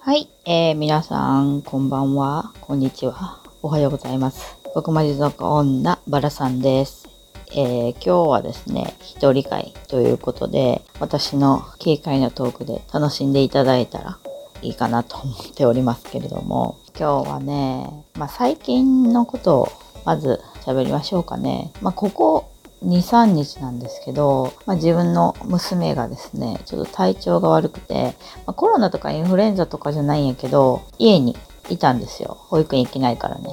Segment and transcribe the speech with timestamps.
[0.00, 4.56] はい、えー、皆さん、こんばんは、こんにちは、おはようございます。
[4.74, 7.06] 僕まじ族女、バラさんです。
[7.52, 14.18] えー、今日はですね、一人会ということで、私の軽快なトークで楽しんでいただいたら
[14.62, 19.68] いいかなと思っておりますけれども、今日はね、まあ、最近のことを
[20.06, 21.74] まず喋りましょうかね。
[21.82, 22.49] まあ、ここ
[22.82, 28.14] 2、3日なんですけど、まあ、自分の娘がですね、ちょっと体調が悪くて、
[28.46, 31.36] まあ、コロナとかインフルエンザとかじゃないんやけど、家に
[31.68, 32.36] いたんですよ。
[32.40, 33.48] 保育園行けないからね。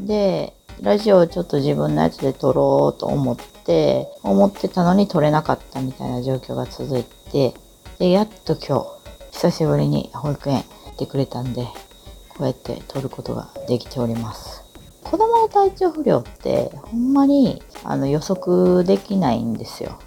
[0.00, 7.54] で、ラジオをちょっと自分のやつで撮ろうと思って、思ってたのに撮れなかったみたいな状況が続いて、
[7.98, 8.86] で、やっと今日、
[9.32, 11.64] 久しぶりに保育園行ってくれたんで、
[12.28, 14.63] こうやって撮ることができております。
[15.04, 19.98] 子供の体調不良ってほんまにあの予測できないんですよ。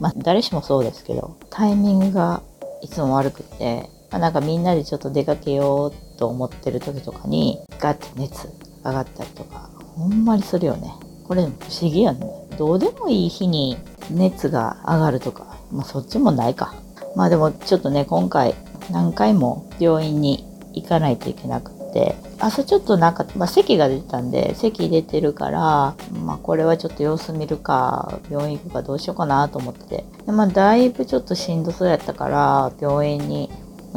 [0.00, 2.42] まあ誰しもそうですけど、タイミングが
[2.82, 8.48] いつも悪くて、まあ、なんかみんなでちょっと出かけようと思ってる時とかにガッて熱
[8.84, 10.92] 上がったりとかほんまにするよね。
[11.24, 12.26] これ不思議やね。
[12.58, 13.76] どうでもいい日に
[14.10, 16.74] 熱が上がるとか、まあそっちもないか。
[17.14, 18.54] まあでもちょっとね、今回
[18.90, 30.04] 何回も病院に行かないといけなくって、朝ちょっとなんか、まあ、咳が出てたんで、咳出てるから、まあこれはちょっと様子見るか、病院行くかどうしようかなと思ってて。
[30.26, 33.50] でまあだいぶちょっとしんどそうやったから、病院に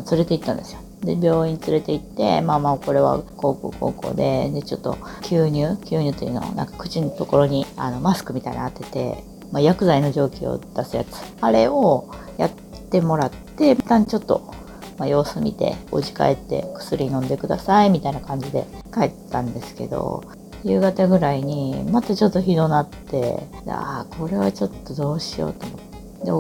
[0.10, 0.80] 連れて行ったんですよ。
[1.04, 11.08] で、病院連れて行って、まあまあ、これは高校高校で、で、ちょっと吸入、吸入というのを、なんか口のところに、あの、マスクみたいなの当てて、まあ、薬剤の蒸気を出すやつ。
[11.42, 12.52] あれをやっ
[12.90, 14.50] てもらって、一旦ちょっと、
[14.98, 20.24] まあ、様子見て、お家帰って薬飲んでください、みたいな感じで帰ったんですけど、
[20.64, 25.80] 夕方ぐらいに、またちょっとひどなって、ああ、これはちょっとどうしようと思っ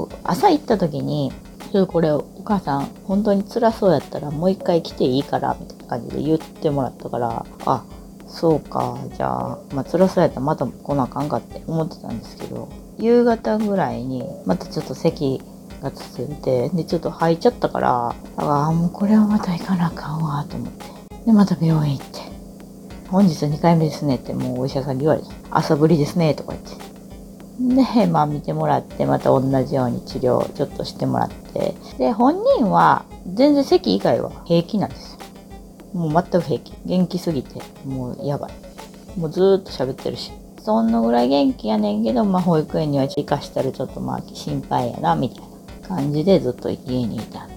[0.07, 0.13] て。
[0.13, 1.31] で、朝行った時に、
[1.73, 7.83] ちょっとこれお母さん本当に辛そうやったらもう一回来ていいからみたいな感じで言ってもらったからあ
[8.27, 12.69] そうかじゃあ、まあ、辛そうやったらまた来なあかんかって思ってたんですけど
[12.99, 15.41] 夕方ぐらいにまたちょっと席
[15.83, 20.85] が続いてでちょっと吐いちゃったからああもうこれはまた行かなあかんわと思って
[21.25, 22.19] でまた病院行って
[23.09, 26.93] 本日2回目ですねってもうお医者さんに言われて朝ぶりですねとか言って
[27.59, 31.75] で、まあ見てもらって、また同じように治療ちょっとしてもらって。
[31.97, 35.19] で、本人は全然席以外は平気なんですよ。
[35.93, 36.73] もう全く平気。
[36.85, 39.19] 元気すぎて、もうやばい。
[39.19, 40.31] もうずっと喋ってるし。
[40.59, 45.52] そんなぐらい元気やねんけど、まあ保育園には行かしたらちょっとまあ心配やな、みたいな
[45.87, 47.53] 感じでずっと家にいたんで。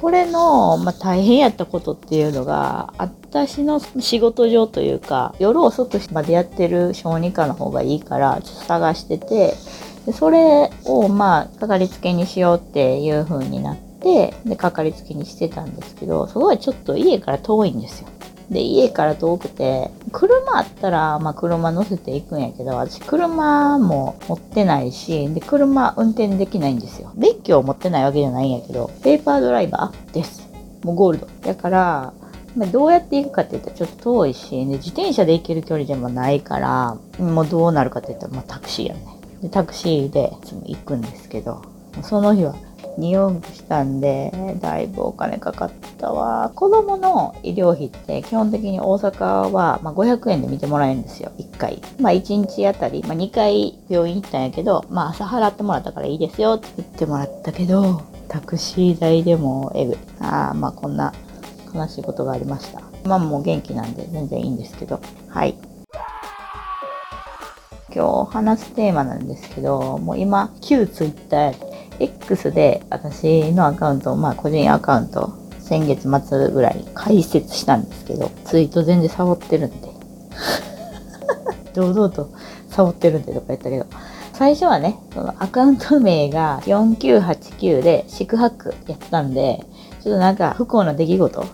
[0.00, 9.54] これの、まあ、大変やったことっていうのが、私の仕事上というか、夜遅くまでやってる小児科の方がいいから、ちょっと探してて、
[10.06, 18.08] でそれを、まあ、かかりつけにしようっていう風になって、で、かかりつけにしてたんですけど、すごいちょっと家から遠いんですよ。
[18.50, 27.12] で、家から遠くて、車あったら、まあ車乗せていくんやけど、私車も持ってないし、で、車運転できないんですよ。
[27.16, 30.48] 免許を持ってないわけじゃないんやけど、ペーパードライバーです。
[30.84, 31.28] もうゴールド。
[31.42, 32.12] だから、
[32.56, 39.00] まあ、どうやって行くかって言ったらちょっと遠いし、で自転車で行ける距離でもないから、もうどうなるかって言ったら、まあタクシーやね。
[39.42, 41.62] で、タクシーでいつも行くんですけど、
[42.02, 42.54] その日は
[42.98, 46.50] 2往復したんで、だいぶお金かかったわ。
[46.54, 51.30] 子供の医療費って基本的に大阪は、まあ、500円で見てもらえるんですよ。
[51.38, 51.80] 1回。
[52.00, 59.96] まあ1日あたり、まあ2回病院行ったんやけど、まあ朝払ってもらったからいいですよって言ってもらったけど、タクシー代でもえぐ。
[60.20, 61.12] ああ、まあこんな
[61.74, 62.82] 悲しいことがありました。
[63.04, 65.00] まあもう元気なんで全然いいんですけど。
[65.28, 65.56] はい。
[67.94, 71.52] 今日話すテーマなんですけど、もう今、旧 Twitter
[72.28, 79.88] X で私のアカウント、まあ個人アカウント、先月末ぐらい開設したんですけど、ツイート全然サボってるんで。
[81.74, 82.30] 堂々と
[82.68, 83.86] サボってるんでとか言ったけど、
[84.34, 89.64] 最初はね、そのアカウント名が4989で四苦八苦やったんで、
[90.02, 91.44] ちょっとなんか不幸な出来事、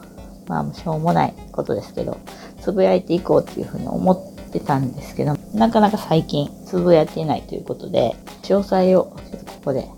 [0.48, 2.18] まあしょうもないことですけど、
[2.60, 9.88] つぶやいていこうっていうふうに思ってたんですけど、なかなか最近つぶやいていないということで、詳細をちょっとここで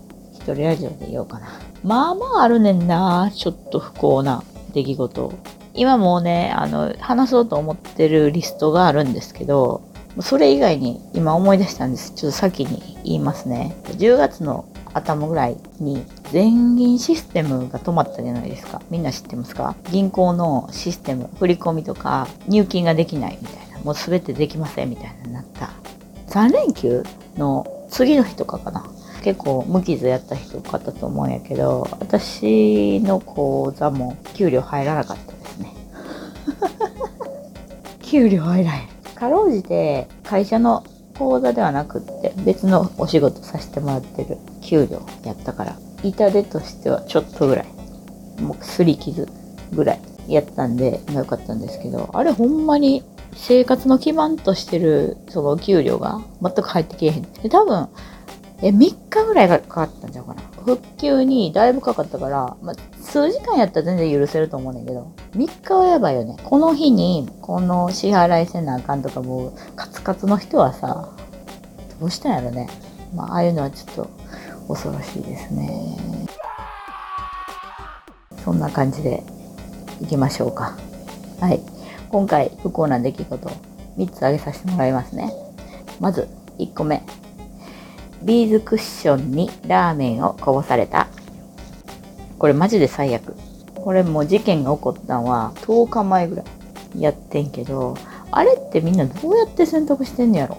[0.53, 1.47] 人ラジオで言おうかな。
[1.83, 3.31] まあまああるねんな。
[3.33, 5.33] ちょっと不幸な出来事。
[5.73, 9.81] 今もうね、あの、話そうと思ってるリストがあるんですけど、
[10.19, 12.13] それ以外に今思い出したんです。
[12.15, 13.75] ちょっと先に言いますね。
[13.85, 18.81] 10月の頭ぐらいに全銀システムが止まったじゃないですか。
[18.89, 19.75] みんな知ってますか？
[19.91, 23.79] 銀行のシステム、振り込みとか入金ができないみたいな。
[23.81, 25.69] もう全てできませんみたいななった。
[26.29, 27.03] 3連休
[27.37, 28.89] の次の日とかかな。
[29.27, 35.73] 結構無傷やった人多かったと思うんやけど、私の講座も給料入らなかったですね。
[38.01, 38.87] 給料入らへん。
[39.15, 40.85] かろうじて会社の
[41.19, 49.27] 講座ではなくって別のお仕事させてもらってる給料やったから痛手としてはちょっとぐらいもうすり傷
[49.73, 53.03] ぐらいやったんで良かったんですけどあれほんまに
[53.33, 57.89] 生活の基盤としてるその給料が全く入ってけえへんで多分
[58.61, 60.41] え3日ぐらいかかったんちゃうかな。
[60.65, 65.11] 復旧にだいぶかかったから、ま、数時間やったら全然許せると思うねんだけど。
[65.33, 66.37] 3日はやばいよね。
[66.43, 71.09] この日にこの支払いせなあかんとかもうカツカツの人はさ
[71.99, 72.67] どうしたんやろね。
[73.13, 74.09] まあああいうのはちょっと
[74.67, 75.95] 恐ろしいですね。
[78.43, 79.23] そんな感じで
[80.01, 80.75] いきましょうか。
[81.39, 81.61] はい。
[82.09, 83.49] 今回不幸な出来事
[83.97, 85.31] 3つ挙げさせてもらいますね。
[85.99, 86.27] まず
[86.57, 87.03] 1個目。
[88.23, 91.07] ビーズクッションにラーメンをこぼされた。
[92.39, 93.35] これマジで最悪。
[93.75, 96.43] これもう事件が起こったのは10日前ぐら
[96.95, 97.95] いやってんけど、
[98.31, 100.57] あれってみんなどうやって選択してんのやろ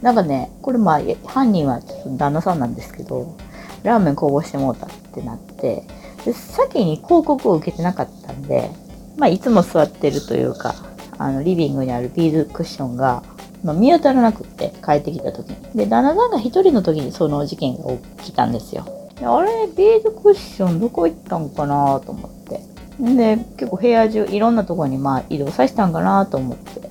[0.00, 3.36] なんかね、これまあ犯人はちょっと旦那さんなんですけど、
[3.82, 5.84] ラーメンこぼしてもうたってなって、
[6.24, 8.70] で先に広告を受けてなかったんで、
[9.18, 10.74] まあいつも座ってるというか、
[11.18, 13.22] あのリビングにあるビーズクッションが
[13.62, 15.56] まあ、見当たらなくって帰ってきた時に。
[15.74, 18.84] で、旦那さんが一人の時にその事件が起きたんですよ。
[19.18, 22.60] であれ、ビーズクッションどこ行ったんかなと思って。
[22.98, 26.90] で、結構部屋中いろんなとこにまあ移動させたんかなと思って。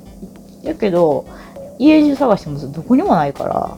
[0.64, 1.26] やけど、
[1.78, 3.78] 家中探してもどこにもないから、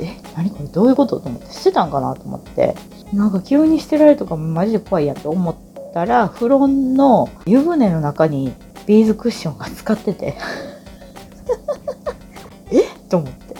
[0.00, 2.76] え、何これどういうことと思って、捨てたんかなと思って。
[3.12, 5.54] なんか急に捨てられるとかマジで怖いやと思っ
[5.94, 8.52] たら、風呂の湯船の中に
[8.86, 10.36] ビーズクッションが使ってて
[13.08, 13.56] と思って。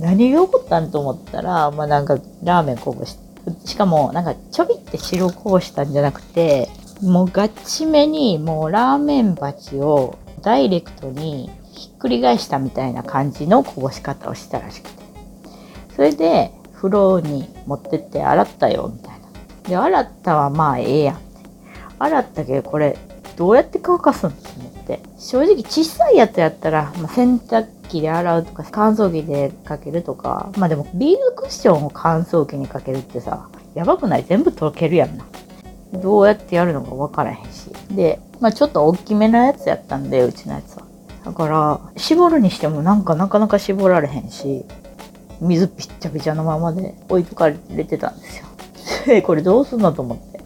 [0.00, 3.16] 何が起こったんと思ったら、まあなんかラーメンこぼし、
[3.64, 6.68] しかもなんかちょびって白こぼしたんじゃなくて、
[7.02, 14.98] もうガチめにもうラーメン鉢をダイレクトにひっくり返したみたいな感じのこぼし方をしたらしくて。
[15.96, 19.28] それで風呂に持ってって洗ったよみたいな。
[19.68, 21.26] で、洗ったはまあええやんって。
[21.98, 22.96] 洗ったけどこれ
[23.36, 25.00] どうやって乾かすんって思って。
[25.18, 30.52] 正直小さいやつやったら、まあ、洗濯機で洗うとか乾燥機でかけるとか。
[30.56, 34.24] まあでもビーズクッションを乾燥機にかけるってさやばくない？
[34.24, 35.24] 全部溶けるやんな。
[35.94, 37.70] どうやってやるのか分からへんし。
[37.90, 40.82] でまあちょっと大きめなやつやったんでうちのやつは。
[41.24, 44.64] だから絞るにしてもなんかなかなか絞られへんし
[45.40, 49.22] 水ぴっちゃぴちゃのままで置いとかれてたんですよ。
[49.24, 50.40] これどうすんのと思って。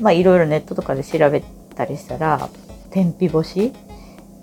[0.00, 1.42] まあいろいろネットとかで調べ
[1.74, 2.48] たりしたら
[2.90, 3.72] 天日干し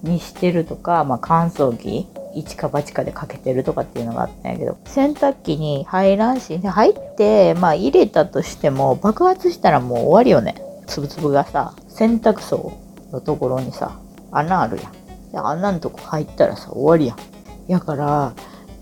[0.04, 2.08] にしてるとか、まあ、乾燥機
[2.38, 10.62] 一か八かでかけてるとかっていうのがあったんやけど洗濯機に入らんし入ってまあ入れたとしても爆発したらもう終わりよね。
[10.86, 12.78] つぶつぶがさ洗濯槽
[13.12, 14.00] のところにさ
[14.32, 14.92] 穴あるやん。
[15.32, 17.18] で穴のとこ入ったらさ終わりやん。
[17.72, 18.34] やから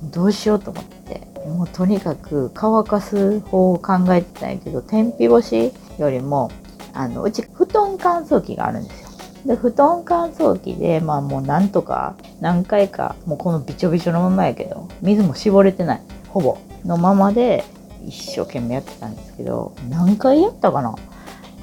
[0.04, 6.51] どうしようと思ってもうとにかく乾かす方を考えてたんやけど天日干しよりも
[6.94, 9.05] あのうち布団乾燥機があるんですよ。
[9.45, 16.01] で、布団乾燥機で、まあもうなんとか何回か、もうこのびちょびちょのままやけど、水も絞れてない。
[16.30, 16.57] ほぼ。
[16.83, 17.63] のままで
[18.06, 20.96] 一生懸命やってたんですけど、何回やったかな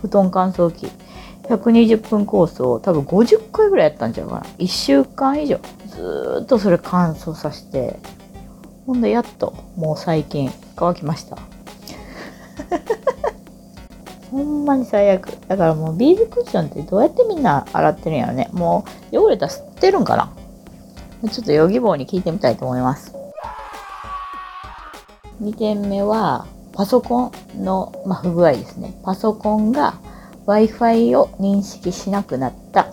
[0.00, 0.88] 布団乾燥機。
[1.48, 4.40] 120分コースを多分50回ぐらいやったんちゃうかな。
[4.58, 5.58] 1週間以上。
[5.86, 7.98] ずーっとそれ乾燥させて、
[8.86, 11.38] ほんでやっと、もう最近乾きました。
[14.32, 15.28] ほんまに最悪。
[15.46, 18.48] だからもうビーズクッションってどうやってみんな洗ってるんやろね。
[18.52, 20.32] もう汚れたら吸ってるんかな
[21.28, 23.14] ちょっとヨギ棒に聞いてみたいと思います。
[25.42, 28.94] 2点目は、パソコンの、まあ、不具合ですね。
[29.04, 30.00] パソコンが
[30.46, 32.86] Wi-Fi を認識しなくなった。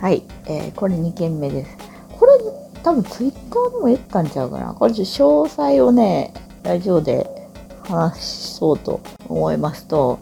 [0.00, 1.76] はい、えー、これ2件目です。
[2.18, 2.32] これ
[2.84, 4.72] 多分 Twitter でも言ったんちゃうかな。
[4.72, 7.37] これちょっと詳細をね、ラジオで
[7.88, 10.18] 話そうと思いますと、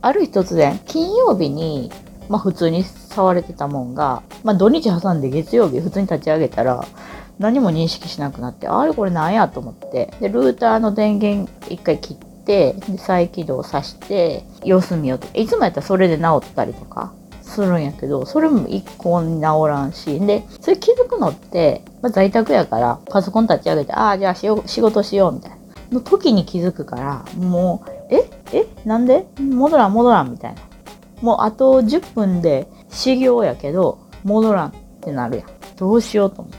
[0.00, 1.90] ある日突然、金曜日に、
[2.28, 6.84] まあ普通に触れてたもんが、まあ土日挟んで月曜日普通に立ち上げたら、
[7.38, 15.26] 何も認識しなくなって、あれこれなんやと思って、で、ルーターの電源一回切って、で再起動さして、様子見ようと。
[15.38, 25.56] いつもやったらそれで治ったりとかするんやけど、それも一向に治らんし、で、それ気づくのって、まあ、在宅やからパソコン立ち上げて、ああ、じゃあ仕事しようみたいな。
[25.94, 28.30] の時に気づくから、もう、え？
[28.52, 28.66] え？
[28.84, 29.26] なんで？
[29.38, 30.60] 戻らん戻らんみたいな。
[31.22, 35.46] もうあと10分で修行やけど、戻らんってなるやん。
[35.76, 36.58] どうしようと思って。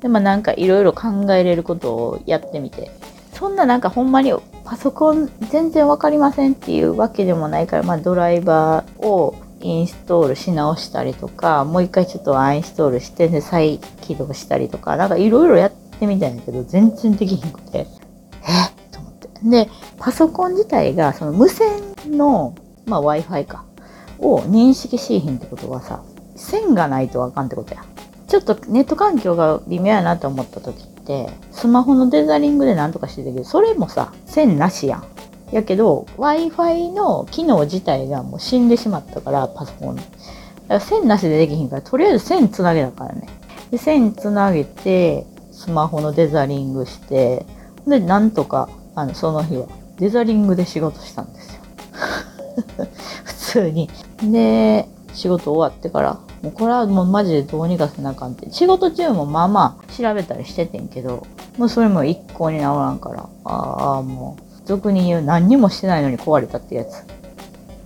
[0.00, 2.90] で、まあなんかいろいろ考えれることをやってみて。
[3.34, 4.32] そんななんかほんまに
[4.64, 17.86] パソコン全然わかりませんっていうわけでもないから、まあ、ドライバーをインストールし直したりとか、もう一回ちょっとアンインストールして、で、再起動したりとか、なんかいろいろやってみたんだけど、全然できひんく、て。
[19.44, 21.68] で、パソコン自体が、その無線
[22.06, 22.54] の、
[22.86, 23.64] まあ Wi-Fi か、
[24.18, 26.02] を認識しひんってことはさ、
[26.36, 27.84] 線がないとわかんってことや。
[28.26, 35.14] ちょっとネット環境が微妙やなと思った時って、スマホのデザリングでなんとかしてたけど、それもさ、線なしやん。
[35.54, 40.08] やけど Wi-Fi の機能自体がもう死んでしまったからパソコンだか
[40.68, 43.28] ら線なしでできひんからとりあえず線つなげたからね
[43.70, 47.46] で線つなげてスマホのデザリングして
[47.86, 49.66] でなんとかあのその日は
[49.98, 51.60] デザリングで仕事したんですよ
[53.24, 53.90] 普通に
[54.22, 61.26] で仕事終わってからもうこれはもうマジでどうにかせなあかんって仕事中もまあまあ調べたりしててんけど
[61.58, 67.04] もうそれも一向に治らんからああもう俗に言う何にもしてないのに壊れたってやつ。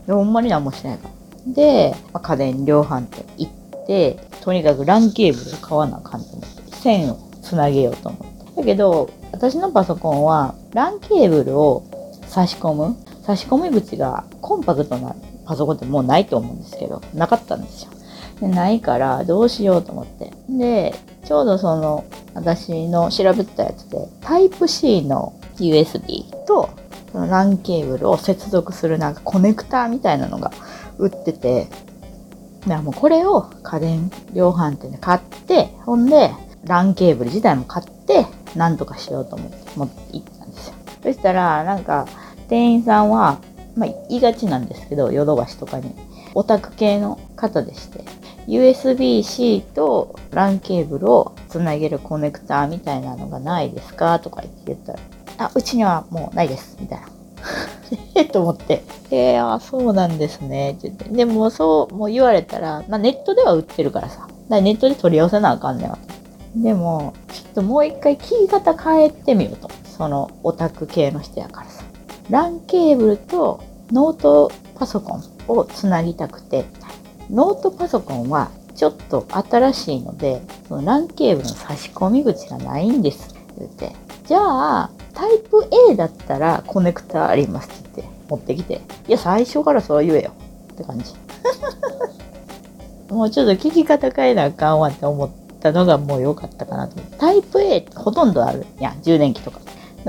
[0.06, 1.52] でほんまに何もしてないから。
[1.52, 8.60] で、まあ、家電量販店行って、とにかく LAN ケーブル買わなあかんと思って、線をつなげようと思って。
[8.60, 11.84] だけど、私のパソコンは LAN ケーブルを
[12.26, 15.14] 差し込む、差し込み口がコンパクトな
[15.46, 17.90] パソコンってもうないと思うんですけど、なかったんですよ。
[18.40, 20.32] でないから、どうしようと思って。
[20.48, 20.94] で、
[21.24, 26.68] ちょうどその、私の調べたやつで、タイプ C の USB と
[27.12, 30.52] その LAN ケーブルを接続するなんかコネクターみたいなのが
[30.98, 31.66] 売ってて、
[32.62, 36.30] だからもうこれを家電量販店で買って、ほんで
[36.64, 40.37] LAN ケーブル自体も買って、なんとかしようと思って持って行っ。
[41.02, 42.06] そしたら、なんか
[42.48, 43.38] 店員さんは、
[43.76, 45.94] まあ言いがちなんですけど、ヨドバシとかに、
[46.34, 48.04] オタク系の方でして、
[48.46, 54.98] USB-C と LAN ケーブルをつなげるコネクターみたいなのがないですかとか言ってたら、
[55.38, 57.08] あ、うちにはもうないです、みたいな。
[58.14, 58.24] え？
[58.26, 58.82] と思って。
[59.10, 60.72] えー、あ、そうなんですね。
[60.72, 61.08] って言って。
[61.10, 64.20] でも、そう、もう言われたら、まあ、ネットでは売ってるからさ。
[64.20, 65.98] からネットで取り寄せなあかんねんわ。
[66.56, 69.70] でも、ちょっともう一回聞き方変えてみようと。
[69.98, 71.84] そのオタク系の人やからさ。
[72.30, 76.64] LAN ケーブルとノートパソコンをつなぎたくて、
[77.30, 83.34] ノートパソコンはちょっと新しいので、その LAN ケーブルの差し込み口がないんです。
[83.58, 83.92] 言って。
[84.26, 90.32] じゃあ、タイプ A だったらコネクタありますってって持ってきて、いや、最初からそう言えよ
[90.72, 91.14] って感じ。
[93.12, 97.00] もうちょっと聞き方変えなあかんわって思ったのがもう良かったかなと。
[97.18, 99.60] タイプ A ほとんどあるやん、充電器とか。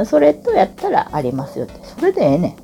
[0.06, 1.74] それとやったらありますよって。
[1.84, 2.56] それでええね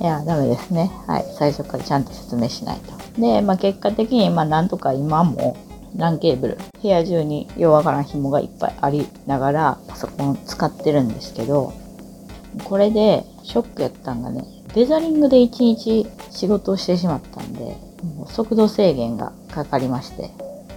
[0.00, 0.02] ん。
[0.02, 0.90] いや、ダメですね。
[1.06, 1.24] はい。
[1.38, 3.20] 最初からちゃんと説明しないと。
[3.20, 5.56] で、まあ結果的に、まあなんとか今も
[5.96, 11.72] LAN ケーブル部屋中にようわからん紐がいっぱいありながらパソコン使ってるんですけど
[12.64, 20.30] これでショックやったんがねデザリングで1日仕事をしてしまったんでもう速度制限がかかりまして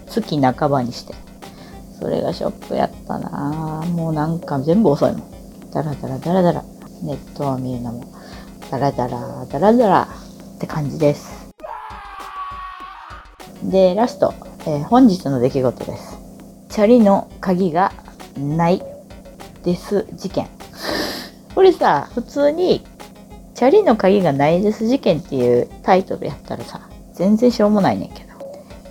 [0.07, 1.13] 月半ばにして
[2.03, 6.63] それがショックやったなもうなんか全部遅いもんダラダラダラダラ
[7.01, 8.13] ネットを見るのも
[8.69, 10.07] ダラダラダラダラ
[10.55, 11.49] って感じです
[13.63, 14.33] でラスト
[14.65, 16.17] えー、本日の出来事です。
[16.69, 17.91] チャリの鍵が
[18.37, 18.81] ない
[19.63, 20.47] です事件。
[21.53, 22.81] これさ、普通に、
[23.55, 28.39] チャリの鍵がないです事件っていうタイトルやったらさ、全然しょうもないねんけど。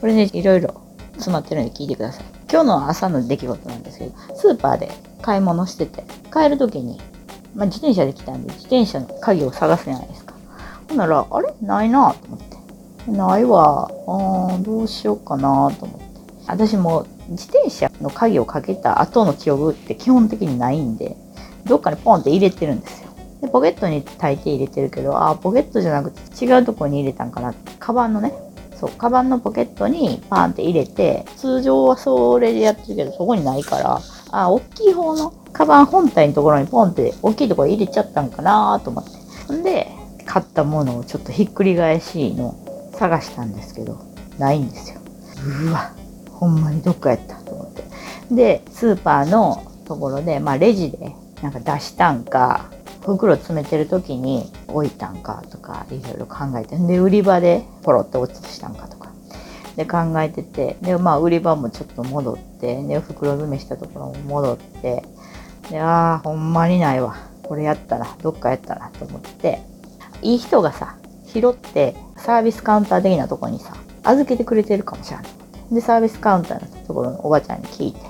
[0.01, 0.75] これね、いろいろ
[1.15, 2.32] 詰まってるんで聞いてください。
[2.53, 4.91] 今日の朝の出来事なんですけど、スーパーで
[5.23, 7.01] 買い物してて、帰る時に、
[7.55, 10.35] まあ、自転車で来たんで、自転車の鍵を探すじゃないですか。
[10.91, 11.55] ほんなら、あれ？
[11.63, 12.39] ないなと思っ
[13.07, 13.11] て。
[13.11, 13.91] ないわ。
[14.07, 16.05] あーどうしようかなと思って。
[16.47, 21.17] 私も自転車の鍵をかけた後の記憶って基本的にないんで、
[21.65, 23.09] どっかにポンって入れてるんですよ。
[23.41, 27.55] で、ポケットに大抵入れてるけど、あ、ポケットじゃなくて違うとこに入れたんかな。
[27.79, 28.35] カバンのね、
[28.83, 34.01] そう、カバンのポケットにパーンって入れて、通常はそれでやってるけど、そこにないから、
[34.33, 39.05] あ、大きい方のカバン本体のところにポンって大きいところ入れちゃったんかなと思っ
[39.47, 39.53] て。
[39.53, 39.87] んで、
[40.27, 42.57] 買ったものをちょっとひっくり返しの
[42.95, 44.01] 探したんですけど、
[44.41, 45.01] ないんですよ。
[45.69, 45.93] うわ、
[46.33, 47.85] ほんまにどっかやったと思って。
[48.33, 52.72] で、スーパーのところで、まあレジでなんか出したんか、
[53.03, 59.11] 袋詰めてる時に置いたんかとかいろいろ考えて、で、売り場でポロって落ちしたんかとか。
[59.77, 65.03] で、考えてて、で、まあ売り場もちょっと戻って、で、袋詰めしたところも戻って、
[65.71, 67.17] で、ああ、ほんまにないわ。
[67.43, 69.63] これやったら、どっかやったなと思って、
[70.21, 75.27] いい人がさ、拾ってサービスカウンター的なとこにさ、預けてくれてるかもしれない。
[75.73, 78.01] で、サービスカウンターのところのおばちゃんに聞いて、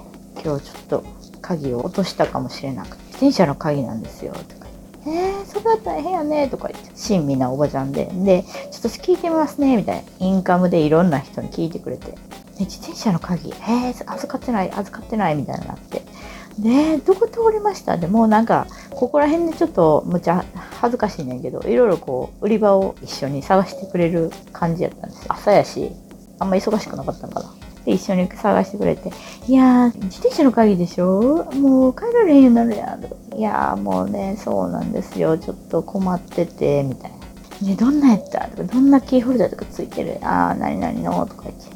[0.44, 1.04] 今日ちょっと
[1.40, 4.61] 鍵を落としたかもしれなくて、自転車の鍵なんですよ、と。
[5.04, 10.02] えー、それだったら変やね、とか言って、親身なおばちゃんで、で、ちょっと聞いてみますね、みたいな。
[10.20, 12.12] インカムでいろんな人に聞いてくれて。
[12.12, 12.16] で、
[12.60, 16.02] 自転車の鍵、えー、預かってない、預かってない、みたいになって。
[16.58, 17.96] で、どこ通りました？
[17.96, 20.44] でもうなんか、ここら辺でちょっとむちゃ
[20.80, 25.24] 恥ずかしいねんけど、いろいろこう、売り場を一緒に探してくれる感じやったんです。
[25.28, 25.90] 朝やし、
[26.38, 27.54] あんま忙しくなかったのかな。
[27.84, 29.10] で、一緒に探してくれて、
[29.46, 31.44] いやー、自転車の鍵でしょ？
[31.54, 33.36] もう帰られへんようになるやん。
[33.36, 35.38] いやー、もうね、そうなんですよ。
[35.38, 37.66] ちょっと困ってて、みたいな。
[37.68, 38.48] で、どんなやった？
[38.48, 40.18] とか、どんなキーホルダーとかついてる？
[40.22, 41.26] あー、何々の？
[41.26, 41.72] とか言って。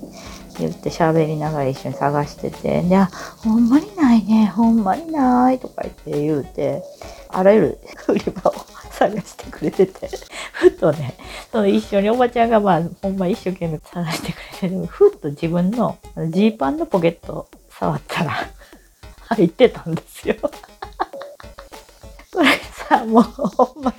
[0.58, 3.10] 言って喋りながら一緒に探してて、で、あ、
[3.44, 5.58] ほんまにないね、ほんまにない。
[5.58, 6.82] とか言って言うて、
[7.28, 8.54] あらゆる売り場を
[8.98, 10.08] 探してくれてて、
[10.52, 11.14] ふっとね、
[11.52, 15.98] その一緒におばちゃんがまあ、ほんま一生懸命探してくれてて、ふっと自分の
[16.30, 18.32] ジーパンのポケット触ったら
[19.28, 20.36] 入ってたんですよ。
[22.32, 22.48] それ
[22.88, 23.94] さ、もうほんま、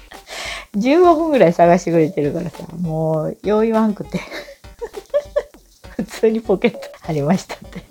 [0.76, 4.20] 15分ぐらい探してくれてるからさ、もう、よう言わんくて
[5.96, 7.84] 普通にポケットありましたって。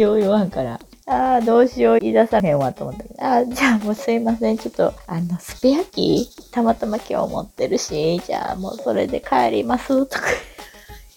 [0.00, 0.80] よう言わんから。
[1.06, 10.22] ああ、どうしよう、言い出さへんわと思ったけど、ああ、じゃあもうすいません、ちょっと、あの、スペアキー、たまたま今日持ってるし、じゃあもうそれで帰ります、とか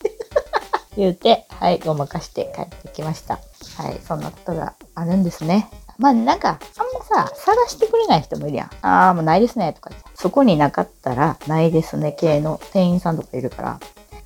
[0.97, 3.39] 言うて、はい、ごまかして帰ってきました。
[3.77, 5.69] はい、そんなことがあるんですね。
[5.97, 8.69] まあなんか、あんまさ、探してくれない人もいるやん。
[8.81, 10.09] ああ、もうないですね、とか言って。
[10.15, 13.79] そこになかったら、ないですね、系の店員さんとかいるか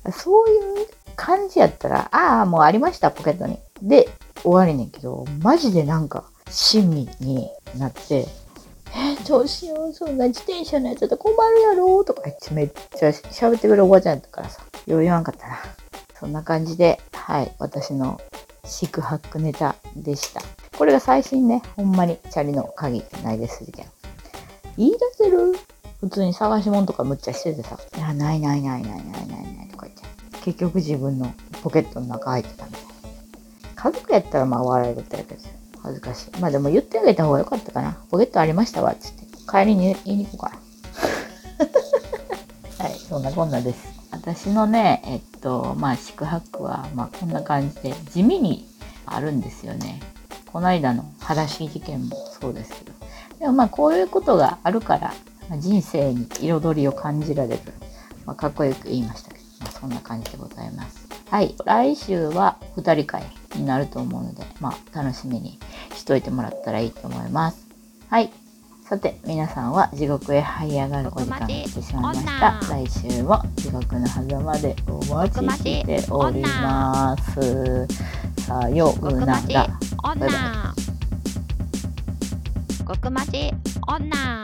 [0.04, 3.58] ら、そういう感じやったら、ああ、もうありました、ポケットに。
[3.80, 4.08] で、
[4.42, 8.26] 終わりねんけど、マジでなんか、親身になって、
[8.94, 12.04] えー、どうしよう、そんな自転車のやつだと困るやろ？
[12.04, 15.58] とか言ってめっちゃ喋ってくるおばあちゃんやったからさ、よう言わんかったな。
[16.18, 18.20] そんな感じで、はい、私の
[18.64, 20.42] 四苦八苦ネタでした。
[20.76, 23.86] これが最新ね、ほんまにチャリの鍵ないです事件。
[24.76, 25.56] 言い出せる？
[26.00, 30.02] 普通に探し物とかむっちゃしててさ、いや、ないないないないないないないとか言って。
[30.44, 32.81] 結局自分のポケットの中入ってたみたいな。
[33.82, 35.40] 家族やったらまあ笑いだったけど
[35.82, 36.40] 恥ずかしい。
[36.40, 37.98] まあでも言ってあげた方がよかったかな。
[38.10, 39.26] ポケットありましたわ、つって。
[39.50, 40.58] 帰りに言いに行こうか。
[42.84, 43.92] はい、そんなこんなです。
[44.12, 48.68] 私のね、えっと、まあ宿泊は、まあこんな感じで地味に
[49.04, 50.00] あるんですよね。
[50.52, 52.92] この間の裸足事件もそうですけど。
[53.40, 55.12] でもまあこういうことがあるから、
[55.58, 57.60] 人生に彩りを感じられる。
[58.26, 59.42] まあ、かっこよく言いましたけど。
[59.58, 61.08] まあ、そんな感じでございます。
[61.28, 61.56] はい。
[61.64, 65.58] 来週は2人会になると思うので、まあ、楽しみに
[65.94, 67.66] しといてもらったらいいと思います。
[68.08, 68.30] はい。
[68.84, 72.60] さて、皆さんは地獄へ這い上がるお時間が来てしまいました。
[72.68, 77.86] 来週も地獄の狭間でお待ちしております。
[78.46, 79.40] さようなら。
[79.40, 80.82] バイバイ。
[82.86, 83.50] 極まち
[83.86, 84.42] 女